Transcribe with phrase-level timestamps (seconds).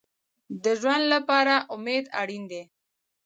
[0.63, 2.63] د ژوند لپاره امید اړین دی